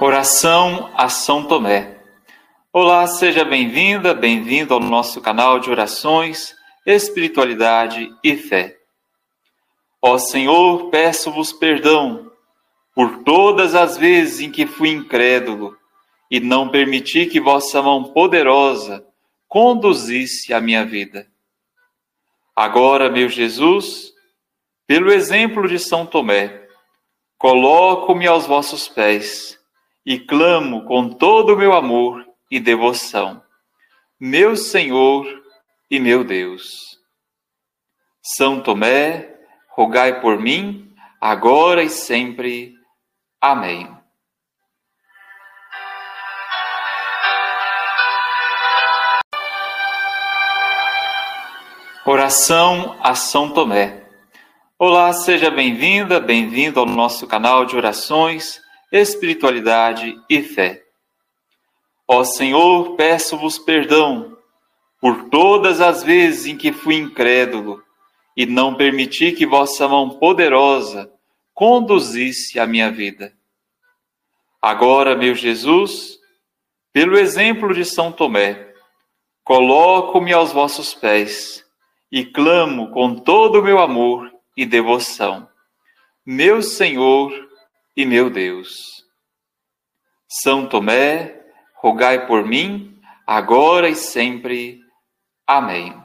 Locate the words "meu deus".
36.00-36.98, 88.06-89.04